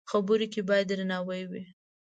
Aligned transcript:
خبرو 0.11 0.45
کې 0.53 0.61
باید 0.69 0.85
درناوی 0.89 1.41
وي 1.51 1.63